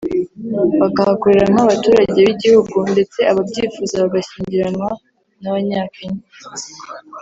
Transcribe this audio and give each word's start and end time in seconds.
bakahakorera 0.81 1.45
nk’abaturage 1.53 2.19
b’igihugu 2.27 2.77
ndetse 2.93 3.19
ababyifuza 3.31 3.95
bagashyingiranwa 4.03 4.89
n’Abanyakenya 5.41 6.21